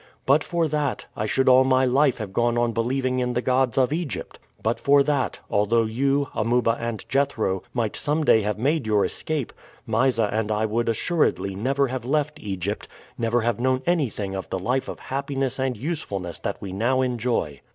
But 0.25 0.43
for 0.43 0.67
that, 0.67 1.05
I 1.15 1.27
should 1.27 1.47
all 1.47 1.63
my 1.63 1.85
life 1.85 2.17
have 2.17 2.33
gone 2.33 2.57
on 2.57 2.71
believing 2.71 3.19
in 3.19 3.33
the 3.33 3.39
gods 3.43 3.77
of 3.77 3.93
Egypt; 3.93 4.39
but 4.63 4.79
for 4.79 5.03
that, 5.03 5.41
although 5.47 5.83
you, 5.83 6.27
Amuba 6.33 6.75
and 6.79 7.07
Jethro, 7.07 7.61
might 7.71 7.95
some 7.95 8.23
day 8.23 8.41
have 8.41 8.57
made 8.57 8.87
your 8.87 9.05
escape, 9.05 9.53
Mysa 9.85 10.27
and 10.33 10.51
I 10.51 10.65
would 10.65 10.89
assuredly 10.89 11.53
never 11.53 11.89
have 11.89 12.03
left 12.03 12.39
Egypt, 12.39 12.87
never 13.15 13.41
have 13.41 13.59
known 13.59 13.83
anything 13.85 14.33
of 14.33 14.49
the 14.49 14.57
life 14.57 14.87
of 14.87 14.97
happiness 14.99 15.59
and 15.59 15.77
usefulness 15.77 16.39
that 16.39 16.59
we 16.59 16.73
now 16.73 17.01
enjoy. 17.03 17.61